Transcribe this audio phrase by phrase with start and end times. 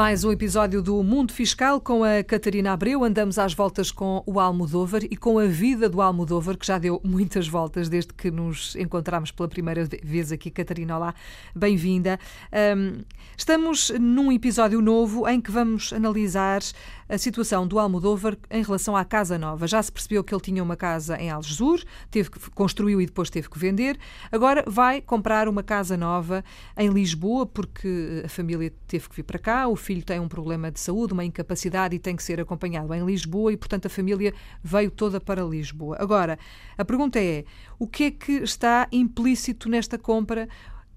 [0.00, 3.04] Mais um episódio do Mundo Fiscal com a Catarina Abreu.
[3.04, 6.98] Andamos às voltas com o Almodóvar e com a vida do Almodóvar, que já deu
[7.04, 10.50] muitas voltas desde que nos encontramos pela primeira vez aqui.
[10.50, 11.14] Catarina, olá,
[11.54, 12.18] bem-vinda.
[12.50, 13.02] Um,
[13.36, 16.62] estamos num episódio novo em que vamos analisar
[17.10, 19.66] a situação do Almodóvar em relação à Casa Nova.
[19.66, 23.28] Já se percebeu que ele tinha uma casa em Algesur, teve que, construiu e depois
[23.28, 23.98] teve que vender.
[24.30, 26.44] Agora vai comprar uma casa nova
[26.76, 30.78] em Lisboa, porque a família teve que vir para cá, o tem um problema de
[30.78, 34.32] saúde, uma incapacidade e tem que ser acompanhado em Lisboa e, portanto, a família
[34.62, 35.96] veio toda para Lisboa.
[35.98, 36.38] Agora,
[36.78, 37.44] a pergunta é:
[37.78, 40.48] o que é que está implícito nesta compra?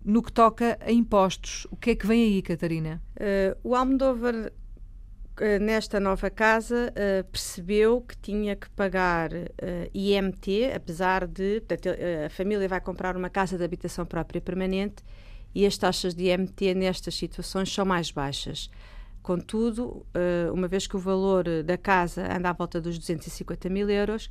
[0.05, 3.01] No que toca a impostos, o que é que vem aí, Catarina?
[3.15, 4.51] Uh, o Almodóvar
[5.39, 11.89] eh, nesta nova casa uh, percebeu que tinha que pagar uh, IMT, apesar de portanto,
[12.25, 15.03] a família vai comprar uma casa de habitação própria permanente
[15.53, 18.69] e as taxas de IMT nestas situações são mais baixas.
[19.21, 23.89] Contudo, uh, uma vez que o valor da casa anda à volta dos 250 mil
[23.89, 24.29] euros,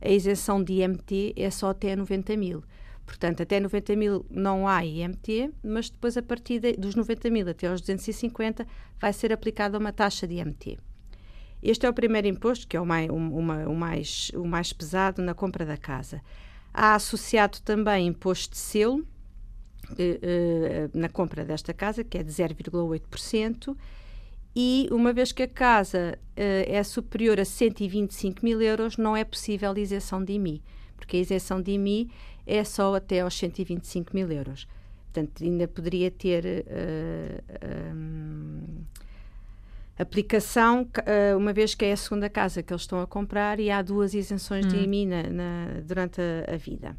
[0.00, 2.62] a isenção de IMT é só até 90 mil.
[3.06, 7.66] Portanto, até 90 mil não há IMT, mas depois, a partir dos 90 mil até
[7.66, 8.66] aos 250,
[8.98, 10.78] vai ser aplicada uma taxa de IMT.
[11.62, 15.22] Este é o primeiro imposto, que é o mais, uma, o mais, o mais pesado
[15.22, 16.20] na compra da casa.
[16.72, 19.13] Há associado também imposto de selo eh, eh,
[20.92, 23.76] na compra desta casa, que é de 0,8%,
[24.56, 29.24] e uma vez que a casa eh, é superior a 125 mil euros, não é
[29.24, 30.62] possível isenção de IMI,
[30.96, 32.08] porque a isenção de IMI
[32.46, 34.68] é só até aos 125 mil euros.
[35.12, 38.62] Portanto, ainda poderia ter uh, um,
[39.98, 40.88] aplicação,
[41.36, 44.12] uma vez que é a segunda casa que eles estão a comprar e há duas
[44.12, 44.68] isenções hum.
[44.68, 46.96] de IMI na, na, durante a, a, vida.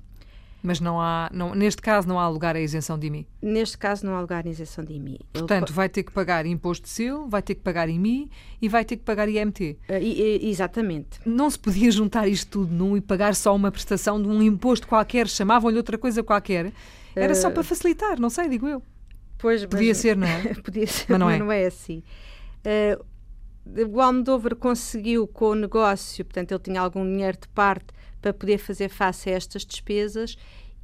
[0.65, 3.27] Mas não há, não, neste caso não há lugar à isenção de IMI?
[3.39, 5.19] Neste caso não há lugar à isenção de IMI.
[5.31, 8.83] Portanto, vai ter que pagar imposto de selo, vai ter que pagar IMI e vai
[8.83, 9.77] ter que pagar IMT.
[9.87, 11.19] Uh, e, e, exatamente.
[11.23, 14.87] Não se podia juntar isto tudo num e pagar só uma prestação de um imposto
[14.87, 16.73] qualquer, chamavam-lhe outra coisa qualquer.
[17.15, 17.35] Era uh...
[17.35, 18.81] só para facilitar, não sei, digo eu.
[19.37, 19.97] Pois, Podia mas...
[19.97, 20.55] ser, não é?
[20.65, 21.39] Podia ser, mas não, mas é.
[21.39, 22.01] não é assim.
[22.65, 23.05] Uh,
[23.93, 28.57] o Almodóvar conseguiu com o negócio, portanto, ele tinha algum dinheiro de parte para poder
[28.57, 30.35] fazer face a estas despesas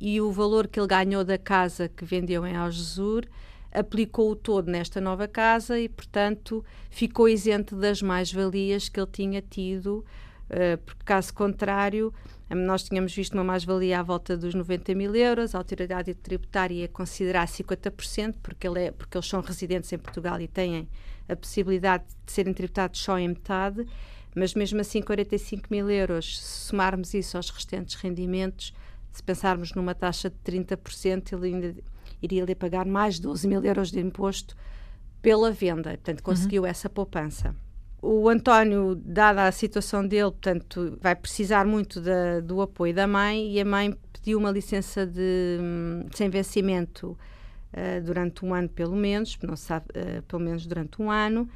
[0.02, 3.24] e o valor que ele ganhou da casa que vendeu em Algesur
[3.72, 10.04] aplicou-o todo nesta nova casa e, portanto, ficou isento das mais-valias que ele tinha tido,
[10.50, 12.12] uh, porque, caso contrário,
[12.50, 16.88] nós tínhamos visto uma mais-valia à volta dos 90 mil euros, a autoridade tributária ia
[16.88, 20.90] considerar 50%, porque, ele é, porque eles são residentes em Portugal e têm
[21.30, 23.86] a possibilidade de serem tributados só em metade,
[24.36, 28.74] mas mesmo assim 45 mil euros, se somarmos isso aos restantes rendimentos,
[29.12, 31.76] se pensarmos numa taxa de 30%, ele ainda
[32.22, 34.56] iria lhe pagar mais de 12 mil euros de imposto
[35.22, 35.92] pela venda.
[35.92, 36.70] Portanto, conseguiu uhum.
[36.70, 37.56] essa poupança.
[38.02, 43.52] O António, dada a situação dele, portanto, vai precisar muito da, do apoio da mãe
[43.52, 45.60] e a mãe pediu uma licença de,
[46.10, 47.18] de sem vencimento
[47.74, 51.48] uh, durante um ano, pelo menos, não sabe, uh, pelo menos durante um ano,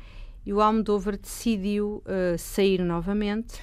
[0.45, 3.59] e o Almodóvar decidiu uh, sair novamente.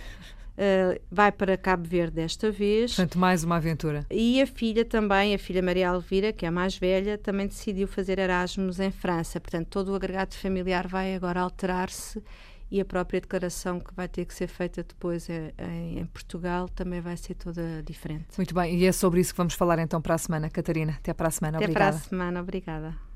[0.53, 2.95] Uh, vai para Cabo Verde desta vez.
[2.95, 4.07] Portanto, mais uma aventura.
[4.11, 7.89] E a filha também, a filha Maria Alvira, que é a mais velha, também decidiu
[7.89, 9.41] fazer Erasmus em França.
[9.41, 12.23] Portanto, todo o agregado familiar vai agora alterar-se
[12.71, 15.53] e a própria declaração que vai ter que ser feita depois em,
[15.99, 18.29] em, Portugal também vai ser toda diferente.
[18.39, 20.49] Muito bem, e é sobre isso que vamos falar então para a semana.
[20.49, 21.59] Catarina, até para a semana.
[21.59, 21.91] Até obrigada.
[21.91, 23.12] para a semana, obrigada.